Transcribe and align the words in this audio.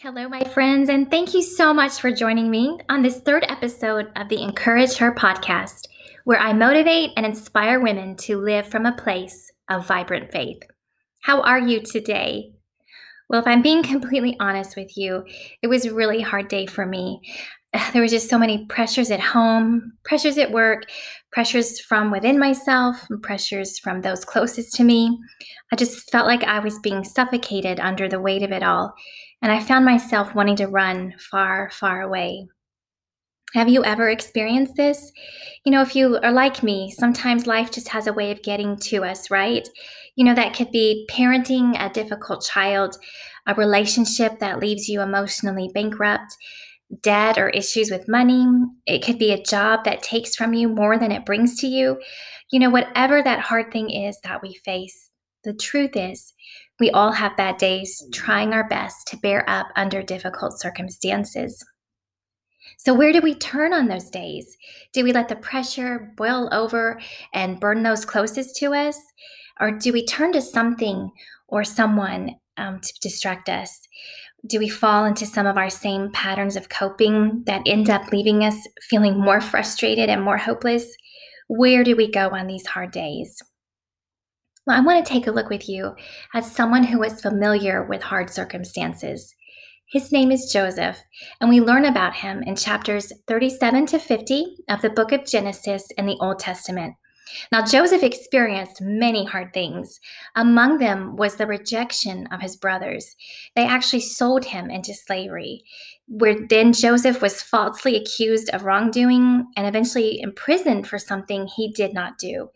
Hello, 0.00 0.28
my 0.28 0.44
friends, 0.44 0.90
and 0.90 1.10
thank 1.10 1.32
you 1.32 1.40
so 1.40 1.72
much 1.72 2.02
for 2.02 2.12
joining 2.12 2.50
me 2.50 2.78
on 2.90 3.00
this 3.00 3.18
third 3.20 3.46
episode 3.48 4.12
of 4.14 4.28
the 4.28 4.42
Encourage 4.42 4.98
Her 4.98 5.10
podcast, 5.10 5.88
where 6.24 6.38
I 6.38 6.52
motivate 6.52 7.12
and 7.16 7.24
inspire 7.24 7.80
women 7.80 8.14
to 8.16 8.36
live 8.36 8.66
from 8.66 8.84
a 8.84 8.94
place 8.94 9.50
of 9.70 9.86
vibrant 9.86 10.32
faith. 10.32 10.60
How 11.22 11.40
are 11.40 11.58
you 11.58 11.80
today? 11.80 12.52
Well, 13.30 13.40
if 13.40 13.46
I'm 13.46 13.62
being 13.62 13.82
completely 13.82 14.36
honest 14.38 14.76
with 14.76 14.98
you, 14.98 15.24
it 15.62 15.68
was 15.68 15.86
a 15.86 15.94
really 15.94 16.20
hard 16.20 16.48
day 16.48 16.66
for 16.66 16.84
me. 16.84 17.22
There 17.92 18.02
were 18.02 18.08
just 18.08 18.28
so 18.28 18.38
many 18.38 18.66
pressures 18.66 19.10
at 19.10 19.20
home, 19.20 19.92
pressures 20.04 20.36
at 20.36 20.50
work, 20.52 20.84
pressures 21.32 21.80
from 21.80 22.10
within 22.10 22.38
myself, 22.38 23.06
pressures 23.22 23.78
from 23.78 24.02
those 24.02 24.26
closest 24.26 24.74
to 24.74 24.84
me. 24.84 25.18
I 25.72 25.76
just 25.76 26.10
felt 26.10 26.26
like 26.26 26.44
I 26.44 26.58
was 26.58 26.78
being 26.80 27.02
suffocated 27.02 27.80
under 27.80 28.08
the 28.08 28.20
weight 28.20 28.42
of 28.42 28.52
it 28.52 28.62
all 28.62 28.94
and 29.42 29.52
I 29.52 29.60
found 29.60 29.84
myself 29.84 30.34
wanting 30.34 30.56
to 30.56 30.66
run 30.66 31.14
far, 31.18 31.70
far 31.70 32.00
away. 32.00 32.46
Have 33.54 33.68
you 33.68 33.84
ever 33.84 34.10
experienced 34.10 34.74
this? 34.76 35.12
You 35.64 35.72
know, 35.72 35.80
if 35.80 35.94
you 35.94 36.18
are 36.18 36.32
like 36.32 36.62
me, 36.62 36.90
sometimes 36.90 37.46
life 37.46 37.70
just 37.70 37.88
has 37.88 38.06
a 38.06 38.12
way 38.12 38.30
of 38.30 38.42
getting 38.42 38.76
to 38.80 39.04
us, 39.04 39.30
right? 39.30 39.66
You 40.16 40.24
know, 40.24 40.34
that 40.34 40.54
could 40.54 40.70
be 40.72 41.08
parenting 41.10 41.76
a 41.78 41.92
difficult 41.92 42.44
child, 42.44 42.96
a 43.46 43.54
relationship 43.54 44.40
that 44.40 44.58
leaves 44.58 44.88
you 44.88 45.00
emotionally 45.00 45.70
bankrupt, 45.72 46.36
debt 47.02 47.38
or 47.38 47.50
issues 47.50 47.90
with 47.90 48.08
money. 48.08 48.46
It 48.86 49.04
could 49.04 49.18
be 49.18 49.32
a 49.32 49.42
job 49.42 49.84
that 49.84 50.02
takes 50.02 50.34
from 50.34 50.52
you 50.52 50.68
more 50.68 50.98
than 50.98 51.12
it 51.12 51.24
brings 51.24 51.58
to 51.60 51.66
you. 51.66 52.00
You 52.50 52.60
know, 52.60 52.70
whatever 52.70 53.22
that 53.22 53.40
hard 53.40 53.72
thing 53.72 53.90
is 53.90 54.18
that 54.24 54.42
we 54.42 54.54
face, 54.54 55.10
the 55.44 55.54
truth 55.54 55.96
is, 55.96 56.32
we 56.78 56.90
all 56.90 57.12
have 57.12 57.36
bad 57.36 57.56
days 57.56 58.02
trying 58.12 58.52
our 58.52 58.68
best 58.68 59.06
to 59.08 59.16
bear 59.16 59.48
up 59.48 59.68
under 59.76 60.02
difficult 60.02 60.60
circumstances. 60.60 61.64
So, 62.78 62.92
where 62.92 63.12
do 63.12 63.20
we 63.20 63.34
turn 63.34 63.72
on 63.72 63.88
those 63.88 64.10
days? 64.10 64.56
Do 64.92 65.04
we 65.04 65.12
let 65.12 65.28
the 65.28 65.36
pressure 65.36 66.12
boil 66.16 66.48
over 66.52 67.00
and 67.32 67.60
burn 67.60 67.82
those 67.82 68.04
closest 68.04 68.56
to 68.56 68.74
us? 68.74 68.98
Or 69.60 69.70
do 69.70 69.92
we 69.92 70.04
turn 70.04 70.32
to 70.32 70.42
something 70.42 71.10
or 71.48 71.64
someone 71.64 72.36
um, 72.58 72.80
to 72.80 72.92
distract 73.00 73.48
us? 73.48 73.80
Do 74.46 74.58
we 74.58 74.68
fall 74.68 75.06
into 75.06 75.24
some 75.24 75.46
of 75.46 75.56
our 75.56 75.70
same 75.70 76.10
patterns 76.12 76.56
of 76.56 76.68
coping 76.68 77.42
that 77.46 77.62
end 77.66 77.88
up 77.88 78.12
leaving 78.12 78.44
us 78.44 78.66
feeling 78.82 79.18
more 79.18 79.40
frustrated 79.40 80.10
and 80.10 80.22
more 80.22 80.36
hopeless? 80.36 80.94
Where 81.48 81.84
do 81.84 81.96
we 81.96 82.10
go 82.10 82.28
on 82.30 82.46
these 82.46 82.66
hard 82.66 82.90
days? 82.90 83.42
Well, 84.66 84.76
I 84.76 84.80
want 84.80 85.06
to 85.06 85.08
take 85.08 85.28
a 85.28 85.30
look 85.30 85.48
with 85.48 85.68
you 85.68 85.94
at 86.34 86.44
someone 86.44 86.82
who 86.82 86.98
was 86.98 87.20
familiar 87.20 87.84
with 87.84 88.02
hard 88.02 88.30
circumstances. 88.30 89.32
His 89.88 90.10
name 90.10 90.32
is 90.32 90.50
Joseph, 90.52 90.98
and 91.40 91.48
we 91.48 91.60
learn 91.60 91.84
about 91.84 92.16
him 92.16 92.42
in 92.42 92.56
chapters 92.56 93.12
37 93.28 93.86
to 93.86 94.00
50 94.00 94.56
of 94.68 94.82
the 94.82 94.90
book 94.90 95.12
of 95.12 95.24
Genesis 95.24 95.86
in 95.96 96.06
the 96.06 96.16
Old 96.20 96.40
Testament. 96.40 96.96
Now, 97.52 97.64
Joseph 97.64 98.02
experienced 98.02 98.80
many 98.80 99.24
hard 99.24 99.52
things. 99.54 100.00
Among 100.34 100.78
them 100.78 101.14
was 101.14 101.36
the 101.36 101.46
rejection 101.46 102.26
of 102.32 102.40
his 102.40 102.56
brothers. 102.56 103.14
They 103.54 103.66
actually 103.66 104.00
sold 104.00 104.46
him 104.46 104.68
into 104.68 104.94
slavery, 104.94 105.62
where 106.08 106.36
then 106.48 106.72
Joseph 106.72 107.22
was 107.22 107.40
falsely 107.40 107.94
accused 107.94 108.50
of 108.50 108.64
wrongdoing 108.64 109.46
and 109.56 109.66
eventually 109.66 110.20
imprisoned 110.20 110.88
for 110.88 110.98
something 110.98 111.46
he 111.46 111.70
did 111.70 111.94
not 111.94 112.18
do. 112.18 112.50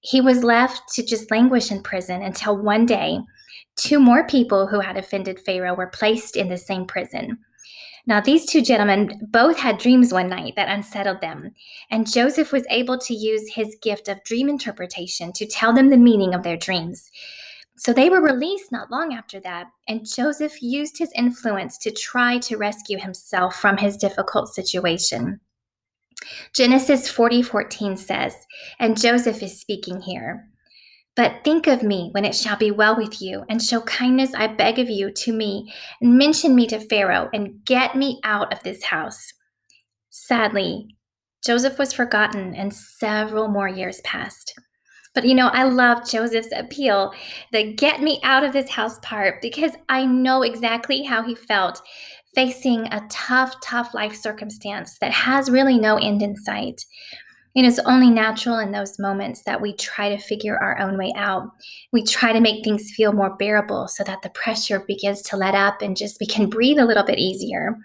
He 0.00 0.20
was 0.20 0.44
left 0.44 0.92
to 0.94 1.04
just 1.04 1.30
languish 1.30 1.70
in 1.70 1.82
prison 1.82 2.22
until 2.22 2.56
one 2.56 2.86
day, 2.86 3.18
two 3.76 3.98
more 3.98 4.26
people 4.26 4.66
who 4.66 4.80
had 4.80 4.96
offended 4.96 5.40
Pharaoh 5.40 5.74
were 5.74 5.88
placed 5.88 6.36
in 6.36 6.48
the 6.48 6.58
same 6.58 6.86
prison. 6.86 7.38
Now, 8.06 8.20
these 8.20 8.46
two 8.46 8.62
gentlemen 8.62 9.20
both 9.30 9.58
had 9.58 9.76
dreams 9.76 10.14
one 10.14 10.30
night 10.30 10.54
that 10.56 10.70
unsettled 10.70 11.20
them, 11.20 11.50
and 11.90 12.10
Joseph 12.10 12.52
was 12.52 12.64
able 12.70 12.96
to 13.00 13.12
use 13.12 13.52
his 13.52 13.76
gift 13.82 14.08
of 14.08 14.24
dream 14.24 14.48
interpretation 14.48 15.32
to 15.34 15.46
tell 15.46 15.74
them 15.74 15.90
the 15.90 15.98
meaning 15.98 16.32
of 16.32 16.42
their 16.42 16.56
dreams. 16.56 17.10
So 17.76 17.92
they 17.92 18.08
were 18.08 18.22
released 18.22 18.72
not 18.72 18.90
long 18.90 19.12
after 19.12 19.38
that, 19.40 19.66
and 19.86 20.08
Joseph 20.08 20.62
used 20.62 20.98
his 20.98 21.12
influence 21.14 21.76
to 21.78 21.90
try 21.90 22.38
to 22.38 22.56
rescue 22.56 22.98
himself 22.98 23.56
from 23.56 23.76
his 23.76 23.96
difficult 23.96 24.54
situation. 24.54 25.40
Genesis 26.54 27.08
40 27.08 27.42
14 27.42 27.96
says, 27.96 28.34
and 28.78 29.00
Joseph 29.00 29.42
is 29.42 29.60
speaking 29.60 30.00
here. 30.00 30.48
But 31.18 31.42
think 31.42 31.66
of 31.66 31.82
me 31.82 32.10
when 32.12 32.24
it 32.24 32.36
shall 32.36 32.56
be 32.56 32.70
well 32.70 32.96
with 32.96 33.20
you, 33.20 33.44
and 33.48 33.60
show 33.60 33.80
kindness, 33.80 34.34
I 34.34 34.46
beg 34.46 34.78
of 34.78 34.88
you, 34.88 35.10
to 35.10 35.32
me, 35.32 35.72
and 36.00 36.16
mention 36.16 36.54
me 36.54 36.68
to 36.68 36.78
Pharaoh, 36.78 37.28
and 37.32 37.64
get 37.64 37.96
me 37.96 38.20
out 38.22 38.52
of 38.52 38.62
this 38.62 38.84
house. 38.84 39.32
Sadly, 40.10 40.96
Joseph 41.44 41.76
was 41.76 41.92
forgotten, 41.92 42.54
and 42.54 42.72
several 42.72 43.48
more 43.48 43.66
years 43.66 44.00
passed. 44.02 44.54
But 45.12 45.24
you 45.24 45.34
know, 45.34 45.48
I 45.48 45.64
love 45.64 46.08
Joseph's 46.08 46.52
appeal, 46.54 47.12
the 47.50 47.72
get 47.72 48.00
me 48.00 48.20
out 48.22 48.44
of 48.44 48.52
this 48.52 48.70
house 48.70 49.00
part, 49.02 49.42
because 49.42 49.72
I 49.88 50.04
know 50.06 50.42
exactly 50.42 51.02
how 51.02 51.24
he 51.24 51.34
felt 51.34 51.82
facing 52.34 52.86
a 52.86 53.06
tough, 53.10 53.54
tough 53.62 53.94
life 53.94 54.14
circumstance 54.14 54.98
that 55.00 55.12
has 55.12 55.50
really 55.50 55.78
no 55.78 55.96
end 55.96 56.22
in 56.22 56.36
sight. 56.36 56.84
It 57.54 57.64
is 57.64 57.80
only 57.80 58.10
natural 58.10 58.58
in 58.58 58.70
those 58.70 58.98
moments 58.98 59.42
that 59.42 59.60
we 59.60 59.74
try 59.74 60.10
to 60.10 60.22
figure 60.22 60.56
our 60.56 60.78
own 60.78 60.96
way 60.96 61.12
out. 61.16 61.48
We 61.92 62.04
try 62.04 62.32
to 62.32 62.40
make 62.40 62.62
things 62.62 62.92
feel 62.94 63.12
more 63.12 63.36
bearable 63.36 63.88
so 63.88 64.04
that 64.04 64.22
the 64.22 64.30
pressure 64.30 64.84
begins 64.86 65.22
to 65.22 65.36
let 65.36 65.54
up 65.54 65.82
and 65.82 65.96
just 65.96 66.20
we 66.20 66.26
can 66.26 66.48
breathe 66.48 66.78
a 66.78 66.84
little 66.84 67.04
bit 67.04 67.18
easier. 67.18 67.76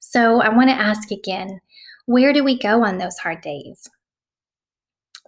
So 0.00 0.40
I 0.40 0.48
want 0.48 0.70
to 0.70 0.74
ask 0.74 1.10
again 1.10 1.60
where 2.06 2.32
do 2.32 2.44
we 2.44 2.58
go 2.58 2.84
on 2.84 2.98
those 2.98 3.18
hard 3.18 3.40
days? 3.40 3.88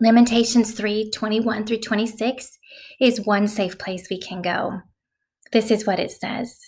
Lamentations 0.00 0.72
3 0.72 1.10
21 1.10 1.64
through 1.64 1.78
26 1.78 2.58
is 3.00 3.24
one 3.24 3.48
safe 3.48 3.78
place 3.78 4.08
we 4.10 4.18
can 4.18 4.42
go. 4.42 4.80
This 5.52 5.70
is 5.70 5.86
what 5.86 6.00
it 6.00 6.10
says 6.10 6.66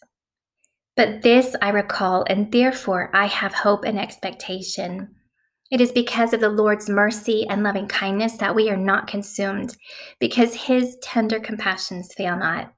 but 0.98 1.22
this 1.22 1.54
I 1.62 1.68
recall, 1.68 2.24
and 2.28 2.50
therefore 2.50 3.08
I 3.14 3.26
have 3.26 3.54
hope 3.54 3.84
and 3.84 3.96
expectation. 3.96 5.14
It 5.70 5.80
is 5.80 5.92
because 5.92 6.32
of 6.32 6.40
the 6.40 6.48
Lord's 6.48 6.90
mercy 6.90 7.46
and 7.48 7.62
loving 7.62 7.86
kindness 7.86 8.38
that 8.38 8.56
we 8.56 8.68
are 8.68 8.76
not 8.76 9.06
consumed, 9.06 9.76
because 10.18 10.66
his 10.66 10.98
tender 11.00 11.38
compassions 11.38 12.12
fail 12.14 12.36
not. 12.36 12.72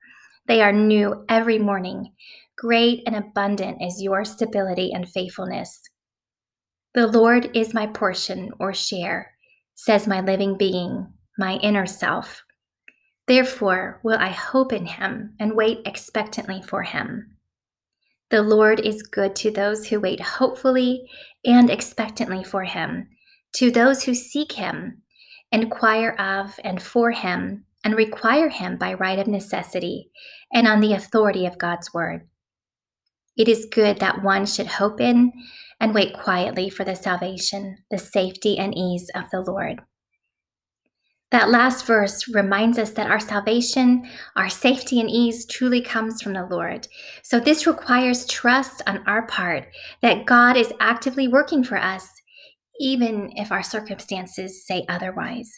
They 0.46 0.60
are 0.60 0.70
new 0.70 1.24
every 1.30 1.58
morning. 1.58 2.12
Great 2.58 3.04
and 3.06 3.16
abundant 3.16 3.78
is 3.80 4.02
your 4.02 4.26
stability 4.26 4.92
and 4.92 5.08
faithfulness. 5.08 5.80
The 6.92 7.06
Lord 7.06 7.50
is 7.56 7.72
my 7.72 7.86
portion 7.86 8.50
or 8.60 8.74
share, 8.74 9.32
says 9.76 10.06
my 10.06 10.20
living 10.20 10.58
being, 10.58 11.10
my 11.38 11.54
inner 11.62 11.86
self. 11.86 12.42
Therefore 13.26 13.98
will 14.04 14.18
I 14.18 14.28
hope 14.28 14.74
in 14.74 14.84
him 14.84 15.36
and 15.40 15.56
wait 15.56 15.78
expectantly 15.86 16.60
for 16.60 16.82
him. 16.82 17.38
The 18.30 18.42
Lord 18.42 18.78
is 18.80 19.02
good 19.02 19.34
to 19.36 19.50
those 19.50 19.88
who 19.88 19.98
wait 19.98 20.20
hopefully 20.20 21.08
and 21.44 21.68
expectantly 21.68 22.44
for 22.44 22.62
him, 22.62 23.08
to 23.54 23.70
those 23.70 24.04
who 24.04 24.14
seek 24.14 24.52
him, 24.52 25.02
inquire 25.50 26.10
of 26.10 26.54
and 26.62 26.80
for 26.80 27.10
him, 27.10 27.64
and 27.82 27.96
require 27.96 28.48
him 28.48 28.76
by 28.76 28.94
right 28.94 29.18
of 29.18 29.26
necessity 29.26 30.10
and 30.52 30.68
on 30.68 30.80
the 30.80 30.92
authority 30.92 31.44
of 31.44 31.58
God's 31.58 31.92
word. 31.92 32.28
It 33.36 33.48
is 33.48 33.66
good 33.70 33.98
that 33.98 34.22
one 34.22 34.46
should 34.46 34.66
hope 34.66 35.00
in 35.00 35.32
and 35.80 35.94
wait 35.94 36.12
quietly 36.12 36.68
for 36.68 36.84
the 36.84 36.94
salvation, 36.94 37.78
the 37.90 37.98
safety, 37.98 38.58
and 38.58 38.76
ease 38.76 39.10
of 39.14 39.24
the 39.32 39.40
Lord. 39.40 39.80
That 41.30 41.50
last 41.50 41.86
verse 41.86 42.26
reminds 42.28 42.76
us 42.76 42.90
that 42.92 43.08
our 43.08 43.20
salvation, 43.20 44.08
our 44.34 44.48
safety, 44.48 44.98
and 44.98 45.08
ease 45.08 45.46
truly 45.46 45.80
comes 45.80 46.20
from 46.20 46.32
the 46.32 46.44
Lord. 46.44 46.88
So, 47.22 47.38
this 47.38 47.68
requires 47.68 48.26
trust 48.26 48.82
on 48.86 49.04
our 49.06 49.26
part 49.26 49.68
that 50.02 50.26
God 50.26 50.56
is 50.56 50.72
actively 50.80 51.28
working 51.28 51.62
for 51.62 51.78
us, 51.78 52.08
even 52.80 53.30
if 53.36 53.52
our 53.52 53.62
circumstances 53.62 54.66
say 54.66 54.84
otherwise. 54.88 55.50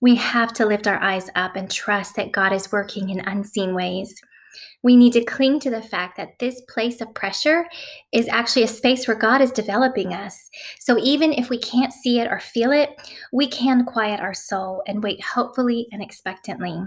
We 0.00 0.16
have 0.16 0.52
to 0.54 0.66
lift 0.66 0.86
our 0.86 1.00
eyes 1.00 1.30
up 1.36 1.54
and 1.54 1.70
trust 1.70 2.16
that 2.16 2.32
God 2.32 2.52
is 2.52 2.72
working 2.72 3.08
in 3.08 3.20
unseen 3.20 3.74
ways. 3.74 4.14
We 4.82 4.96
need 4.96 5.12
to 5.14 5.24
cling 5.24 5.60
to 5.60 5.70
the 5.70 5.82
fact 5.82 6.16
that 6.16 6.38
this 6.38 6.60
place 6.62 7.00
of 7.00 7.14
pressure 7.14 7.66
is 8.12 8.28
actually 8.28 8.64
a 8.64 8.68
space 8.68 9.06
where 9.06 9.16
God 9.16 9.40
is 9.40 9.50
developing 9.50 10.12
us. 10.12 10.50
So 10.78 10.98
even 10.98 11.32
if 11.32 11.48
we 11.50 11.58
can't 11.58 11.92
see 11.92 12.20
it 12.20 12.28
or 12.28 12.40
feel 12.40 12.72
it, 12.72 12.90
we 13.32 13.46
can 13.46 13.84
quiet 13.84 14.20
our 14.20 14.34
soul 14.34 14.82
and 14.86 15.02
wait 15.02 15.22
hopefully 15.22 15.86
and 15.92 16.02
expectantly. 16.02 16.80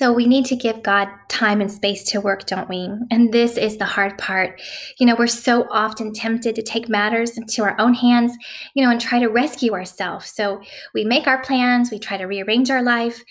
So 0.00 0.14
we 0.14 0.26
need 0.26 0.46
to 0.46 0.56
give 0.56 0.82
God 0.82 1.08
time 1.28 1.60
and 1.60 1.70
space 1.70 2.04
to 2.04 2.22
work, 2.22 2.46
don't 2.46 2.70
we? 2.70 2.88
And 3.10 3.32
this 3.34 3.58
is 3.58 3.76
the 3.76 3.84
hard 3.84 4.16
part. 4.16 4.58
You 4.98 5.04
know, 5.04 5.14
we're 5.14 5.26
so 5.26 5.66
often 5.70 6.14
tempted 6.14 6.54
to 6.54 6.62
take 6.62 6.88
matters 6.88 7.36
into 7.36 7.62
our 7.64 7.78
own 7.78 7.92
hands, 7.92 8.32
you 8.72 8.82
know, 8.82 8.90
and 8.90 8.98
try 8.98 9.18
to 9.18 9.26
rescue 9.26 9.74
ourselves. 9.74 10.30
So 10.30 10.62
we 10.94 11.04
make 11.04 11.26
our 11.26 11.42
plans, 11.42 11.90
we 11.90 11.98
try 11.98 12.16
to 12.16 12.24
rearrange 12.24 12.70
our 12.70 12.82
life, 12.82 13.22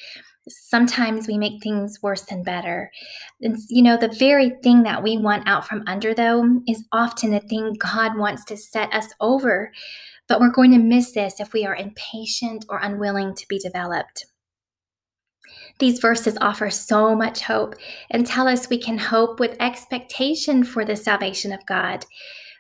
sometimes 0.49 1.27
we 1.27 1.37
make 1.37 1.61
things 1.61 1.99
worse 2.01 2.21
than 2.23 2.43
better. 2.43 2.91
And, 3.41 3.57
you 3.69 3.81
know, 3.81 3.97
the 3.97 4.07
very 4.07 4.51
thing 4.63 4.83
that 4.83 5.03
we 5.03 5.17
want 5.17 5.47
out 5.47 5.67
from 5.67 5.83
under, 5.87 6.13
though, 6.13 6.61
is 6.67 6.85
often 6.91 7.31
the 7.31 7.39
thing 7.39 7.75
God 7.77 8.17
wants 8.17 8.43
to 8.45 8.57
set 8.57 8.93
us 8.93 9.07
over. 9.19 9.71
But 10.27 10.39
we're 10.39 10.51
going 10.51 10.71
to 10.71 10.77
miss 10.77 11.11
this 11.11 11.39
if 11.39 11.53
we 11.53 11.65
are 11.65 11.75
impatient 11.75 12.65
or 12.69 12.79
unwilling 12.79 13.35
to 13.35 13.47
be 13.47 13.59
developed. 13.59 14.25
These 15.79 15.99
verses 15.99 16.37
offer 16.41 16.69
so 16.69 17.15
much 17.15 17.41
hope 17.41 17.75
and 18.11 18.25
tell 18.25 18.47
us 18.47 18.69
we 18.69 18.77
can 18.77 18.97
hope 18.97 19.39
with 19.39 19.55
expectation 19.59 20.63
for 20.63 20.83
the 20.83 20.95
salvation 20.95 21.53
of 21.53 21.65
God. 21.65 22.05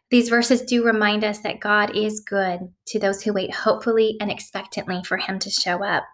These 0.09 0.29
verses 0.29 0.61
do 0.61 0.83
remind 0.83 1.23
us 1.23 1.39
that 1.39 1.59
God 1.59 1.95
is 1.95 2.19
good 2.19 2.73
to 2.87 2.99
those 2.99 3.21
who 3.21 3.33
wait 3.33 3.53
hopefully 3.53 4.17
and 4.19 4.31
expectantly 4.31 5.03
for 5.03 5.17
Him 5.17 5.37
to 5.39 5.49
show 5.49 5.83
up. 5.83 6.05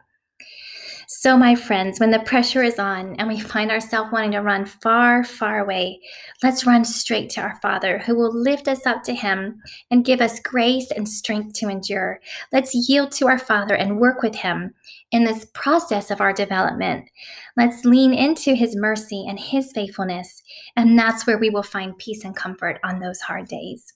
So, 1.08 1.38
my 1.38 1.54
friends, 1.54 2.00
when 2.00 2.10
the 2.10 2.20
pressure 2.20 2.64
is 2.64 2.80
on 2.80 3.16
and 3.18 3.28
we 3.28 3.40
find 3.40 3.70
ourselves 3.70 4.12
wanting 4.12 4.32
to 4.32 4.40
run 4.40 4.66
far, 4.66 5.24
far 5.24 5.60
away, 5.60 6.00
let's 6.42 6.66
run 6.66 6.84
straight 6.84 7.30
to 7.32 7.42
our 7.42 7.60
Father 7.62 8.00
who 8.00 8.16
will 8.16 8.34
lift 8.34 8.68
us 8.68 8.88
up 8.88 9.04
to 9.04 9.14
Him 9.14 9.62
and 9.92 10.06
give 10.06 10.20
us 10.20 10.40
grace 10.40 10.90
and 10.92 11.08
strength 11.08 11.54
to 11.60 11.70
endure. 11.70 12.20
Let's 12.52 12.74
yield 12.90 13.12
to 13.14 13.28
our 13.28 13.38
Father 13.38 13.76
and 13.76 14.00
work 14.00 14.24
with 14.24 14.36
Him 14.36 14.74
in 15.12 15.24
this 15.24 15.46
process 15.54 16.10
of 16.10 16.22
our 16.22 16.34
development. 16.34 17.10
Let's 17.56 17.86
lean 17.86 18.14
into 18.14 18.56
His 18.56 18.76
mercy 18.76 19.26
and 19.28 19.40
His 19.40 19.72
faithfulness, 19.74 20.42
and 20.76 20.98
that's 20.98 21.28
where 21.28 21.38
we 21.38 21.52
will 21.52 21.64
find 21.64 21.98
peace 21.98 22.24
and 22.24 22.36
comfort 22.36 22.80
on 22.84 23.00
those 23.00 23.22
hard 23.22 23.48
days. 23.48 23.94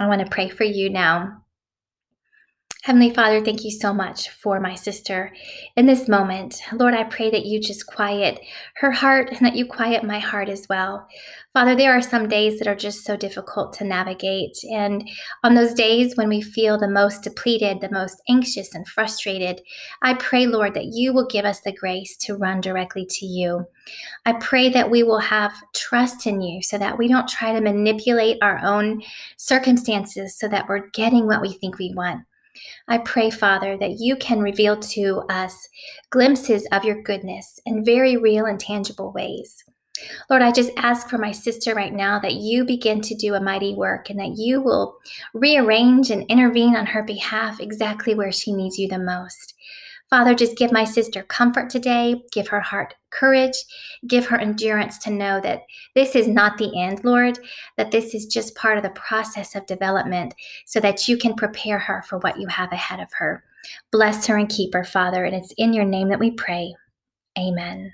I 0.00 0.06
want 0.06 0.22
to 0.22 0.30
pray 0.30 0.48
for 0.48 0.64
you 0.64 0.88
now. 0.88 1.42
Heavenly 2.84 3.12
Father, 3.12 3.44
thank 3.44 3.64
you 3.64 3.72
so 3.72 3.92
much 3.92 4.30
for 4.30 4.60
my 4.60 4.76
sister 4.76 5.32
in 5.74 5.86
this 5.86 6.08
moment. 6.08 6.62
Lord, 6.72 6.94
I 6.94 7.04
pray 7.04 7.28
that 7.28 7.44
you 7.44 7.60
just 7.60 7.88
quiet 7.88 8.40
her 8.76 8.92
heart 8.92 9.30
and 9.30 9.40
that 9.40 9.56
you 9.56 9.66
quiet 9.66 10.04
my 10.04 10.20
heart 10.20 10.48
as 10.48 10.68
well. 10.68 11.06
Father, 11.52 11.74
there 11.74 11.92
are 11.92 12.00
some 12.00 12.28
days 12.28 12.58
that 12.58 12.68
are 12.68 12.76
just 12.76 13.04
so 13.04 13.16
difficult 13.16 13.72
to 13.74 13.84
navigate. 13.84 14.56
And 14.72 15.06
on 15.42 15.54
those 15.54 15.74
days 15.74 16.16
when 16.16 16.28
we 16.28 16.40
feel 16.40 16.78
the 16.78 16.88
most 16.88 17.24
depleted, 17.24 17.80
the 17.80 17.90
most 17.90 18.22
anxious 18.28 18.72
and 18.72 18.86
frustrated, 18.86 19.60
I 20.02 20.14
pray, 20.14 20.46
Lord, 20.46 20.74
that 20.74 20.92
you 20.92 21.12
will 21.12 21.26
give 21.26 21.44
us 21.44 21.60
the 21.60 21.72
grace 21.72 22.16
to 22.18 22.36
run 22.36 22.60
directly 22.60 23.06
to 23.10 23.26
you. 23.26 23.66
I 24.24 24.34
pray 24.34 24.68
that 24.68 24.88
we 24.88 25.02
will 25.02 25.18
have 25.18 25.52
trust 25.74 26.28
in 26.28 26.40
you 26.40 26.62
so 26.62 26.78
that 26.78 26.96
we 26.96 27.08
don't 27.08 27.28
try 27.28 27.52
to 27.52 27.60
manipulate 27.60 28.38
our 28.40 28.60
own 28.64 29.02
circumstances 29.36 30.38
so 30.38 30.46
that 30.46 30.68
we're 30.68 30.88
getting 30.90 31.26
what 31.26 31.42
we 31.42 31.52
think 31.54 31.78
we 31.78 31.92
want. 31.92 32.22
I 32.88 32.98
pray, 32.98 33.30
Father, 33.30 33.76
that 33.78 33.98
you 33.98 34.16
can 34.16 34.40
reveal 34.40 34.76
to 34.78 35.22
us 35.28 35.68
glimpses 36.10 36.66
of 36.72 36.84
your 36.84 37.02
goodness 37.02 37.60
in 37.66 37.84
very 37.84 38.16
real 38.16 38.46
and 38.46 38.58
tangible 38.58 39.12
ways. 39.12 39.64
Lord, 40.30 40.42
I 40.42 40.52
just 40.52 40.70
ask 40.76 41.08
for 41.08 41.18
my 41.18 41.32
sister 41.32 41.74
right 41.74 41.92
now 41.92 42.18
that 42.20 42.34
you 42.34 42.64
begin 42.64 43.00
to 43.02 43.14
do 43.14 43.34
a 43.34 43.40
mighty 43.40 43.74
work 43.74 44.10
and 44.10 44.18
that 44.18 44.36
you 44.36 44.60
will 44.60 44.96
rearrange 45.34 46.10
and 46.10 46.24
intervene 46.28 46.76
on 46.76 46.86
her 46.86 47.02
behalf 47.02 47.60
exactly 47.60 48.14
where 48.14 48.32
she 48.32 48.52
needs 48.52 48.78
you 48.78 48.88
the 48.88 48.98
most. 48.98 49.54
Father, 50.10 50.34
just 50.34 50.56
give 50.56 50.72
my 50.72 50.84
sister 50.84 51.22
comfort 51.22 51.68
today. 51.68 52.22
Give 52.32 52.48
her 52.48 52.60
heart 52.60 52.94
courage. 53.10 53.56
Give 54.06 54.26
her 54.26 54.38
endurance 54.38 54.98
to 54.98 55.10
know 55.10 55.40
that 55.42 55.62
this 55.94 56.16
is 56.16 56.26
not 56.26 56.56
the 56.56 56.80
end, 56.80 57.04
Lord, 57.04 57.38
that 57.76 57.90
this 57.90 58.14
is 58.14 58.26
just 58.26 58.54
part 58.54 58.78
of 58.78 58.82
the 58.82 58.90
process 58.90 59.54
of 59.54 59.66
development 59.66 60.34
so 60.64 60.80
that 60.80 61.08
you 61.08 61.18
can 61.18 61.34
prepare 61.34 61.78
her 61.78 62.02
for 62.08 62.18
what 62.18 62.40
you 62.40 62.46
have 62.46 62.72
ahead 62.72 63.00
of 63.00 63.12
her. 63.18 63.44
Bless 63.92 64.26
her 64.26 64.38
and 64.38 64.48
keep 64.48 64.72
her, 64.72 64.84
Father. 64.84 65.24
And 65.24 65.36
it's 65.36 65.52
in 65.58 65.74
your 65.74 65.84
name 65.84 66.08
that 66.08 66.20
we 66.20 66.30
pray. 66.30 66.74
Amen. 67.38 67.92